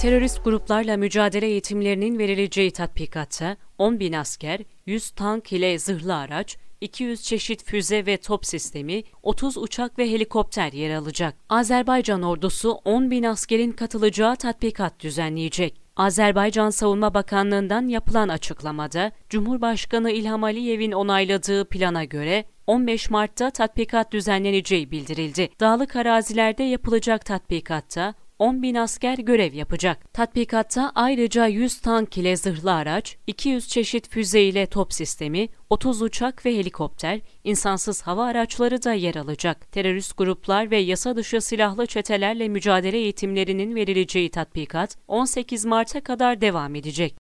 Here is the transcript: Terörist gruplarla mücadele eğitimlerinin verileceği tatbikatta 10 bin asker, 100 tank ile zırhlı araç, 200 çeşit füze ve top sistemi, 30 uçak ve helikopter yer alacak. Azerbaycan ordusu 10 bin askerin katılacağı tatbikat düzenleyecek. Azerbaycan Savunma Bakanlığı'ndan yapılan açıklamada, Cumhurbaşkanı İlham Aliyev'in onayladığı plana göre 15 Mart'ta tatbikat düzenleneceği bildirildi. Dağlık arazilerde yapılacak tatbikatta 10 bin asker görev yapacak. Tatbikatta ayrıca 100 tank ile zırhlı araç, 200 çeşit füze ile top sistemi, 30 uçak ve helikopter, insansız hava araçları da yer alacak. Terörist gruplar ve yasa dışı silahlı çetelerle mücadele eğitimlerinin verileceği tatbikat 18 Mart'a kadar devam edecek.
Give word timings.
Terörist 0.00 0.44
gruplarla 0.44 0.96
mücadele 0.96 1.46
eğitimlerinin 1.46 2.18
verileceği 2.18 2.70
tatbikatta 2.70 3.56
10 3.78 4.00
bin 4.00 4.12
asker, 4.12 4.60
100 4.86 5.10
tank 5.10 5.52
ile 5.52 5.78
zırhlı 5.78 6.16
araç, 6.16 6.56
200 6.80 7.22
çeşit 7.22 7.64
füze 7.64 8.06
ve 8.06 8.16
top 8.16 8.46
sistemi, 8.46 9.02
30 9.22 9.56
uçak 9.56 9.98
ve 9.98 10.10
helikopter 10.10 10.72
yer 10.72 10.94
alacak. 10.94 11.34
Azerbaycan 11.48 12.22
ordusu 12.22 12.70
10 12.84 13.10
bin 13.10 13.22
askerin 13.22 13.72
katılacağı 13.72 14.36
tatbikat 14.36 15.00
düzenleyecek. 15.00 15.80
Azerbaycan 15.96 16.70
Savunma 16.70 17.14
Bakanlığı'ndan 17.14 17.88
yapılan 17.88 18.28
açıklamada, 18.28 19.12
Cumhurbaşkanı 19.28 20.10
İlham 20.10 20.44
Aliyev'in 20.44 20.92
onayladığı 20.92 21.64
plana 21.64 22.04
göre 22.04 22.44
15 22.66 23.10
Mart'ta 23.10 23.50
tatbikat 23.50 24.12
düzenleneceği 24.12 24.90
bildirildi. 24.90 25.48
Dağlık 25.60 25.96
arazilerde 25.96 26.62
yapılacak 26.62 27.24
tatbikatta 27.24 28.14
10 28.38 28.62
bin 28.62 28.74
asker 28.74 29.18
görev 29.18 29.54
yapacak. 29.54 30.14
Tatbikatta 30.14 30.92
ayrıca 30.94 31.46
100 31.46 31.80
tank 31.80 32.18
ile 32.18 32.36
zırhlı 32.36 32.72
araç, 32.72 33.16
200 33.26 33.68
çeşit 33.68 34.08
füze 34.08 34.42
ile 34.42 34.66
top 34.66 34.92
sistemi, 34.92 35.48
30 35.70 36.02
uçak 36.02 36.46
ve 36.46 36.58
helikopter, 36.58 37.20
insansız 37.44 38.02
hava 38.02 38.24
araçları 38.24 38.82
da 38.82 38.92
yer 38.92 39.14
alacak. 39.14 39.72
Terörist 39.72 40.18
gruplar 40.18 40.70
ve 40.70 40.76
yasa 40.76 41.16
dışı 41.16 41.40
silahlı 41.40 41.86
çetelerle 41.86 42.48
mücadele 42.48 42.96
eğitimlerinin 42.96 43.74
verileceği 43.74 44.30
tatbikat 44.30 44.96
18 45.08 45.64
Mart'a 45.64 46.00
kadar 46.00 46.40
devam 46.40 46.74
edecek. 46.74 47.25